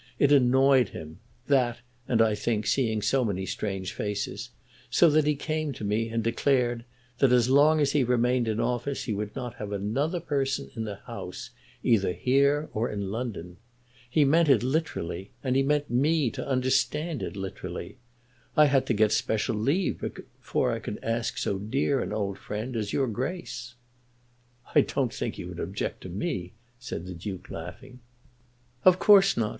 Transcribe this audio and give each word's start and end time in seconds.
It 0.17 0.31
annoyed 0.31 0.89
him, 0.97 1.19
that, 1.45 1.77
and, 2.07 2.23
I 2.23 2.33
think, 2.33 2.65
seeing 2.65 3.03
so 3.03 3.23
many 3.23 3.45
strange 3.45 3.93
faces, 3.93 4.49
so 4.89 5.11
that 5.11 5.27
he 5.27 5.35
came 5.35 5.73
to 5.73 5.83
me 5.83 6.09
and 6.09 6.23
declared, 6.23 6.85
that 7.19 7.31
as 7.31 7.51
long 7.51 7.79
as 7.79 7.91
he 7.91 8.03
remained 8.03 8.47
in 8.47 8.59
office 8.59 9.03
he 9.03 9.13
would 9.13 9.35
not 9.35 9.57
have 9.57 9.71
another 9.71 10.19
person 10.19 10.71
in 10.75 10.85
the 10.85 10.95
house, 11.05 11.51
either 11.83 12.13
here 12.13 12.67
or 12.73 12.89
in 12.89 13.11
London. 13.11 13.57
He 14.09 14.25
meant 14.25 14.49
it 14.49 14.63
literally, 14.63 15.29
and 15.43 15.55
he 15.55 15.61
meant 15.61 15.91
me 15.91 16.31
to 16.31 16.47
understand 16.49 17.21
it 17.21 17.35
literally. 17.37 17.97
I 18.57 18.65
had 18.65 18.87
to 18.87 18.95
get 18.95 19.11
special 19.11 19.55
leave 19.55 19.99
before 20.01 20.71
I 20.71 20.79
could 20.79 20.97
ask 21.03 21.37
so 21.37 21.59
dear 21.59 21.99
an 21.99 22.11
old 22.11 22.39
friend 22.39 22.75
as 22.75 22.91
your 22.91 23.05
Grace." 23.05 23.75
"I 24.73 24.81
don't 24.81 25.13
think 25.13 25.35
he 25.35 25.45
would 25.45 25.59
object 25.59 26.01
to 26.01 26.09
me," 26.09 26.53
said 26.79 27.05
the 27.05 27.13
Duke, 27.13 27.51
laughing. 27.51 27.99
"Of 28.83 28.97
course 28.97 29.37
not. 29.37 29.49